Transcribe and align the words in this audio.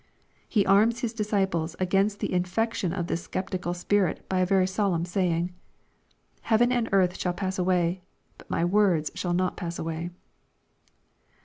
He 0.49 0.65
arms 0.65 1.01
His 1.01 1.13
disciples 1.13 1.75
against 1.79 2.21
the 2.21 2.33
infection 2.33 2.91
of 2.91 3.05
this 3.05 3.29
sceptical 3.31 3.75
spirit 3.75 4.27
by 4.27 4.39
a 4.39 4.47
very 4.47 4.65
solemn 4.65 5.05
saying. 5.05 5.53
"Heaven 6.41 6.71
and 6.71 6.89
earth 6.91 7.15
shall 7.19 7.33
pass 7.33 7.59
away: 7.59 8.01
but 8.35 8.49
my 8.49 8.65
words 8.65 9.11
shall 9.13 9.33
not 9.33 9.57
pass 9.57 9.77
away." 9.77 10.09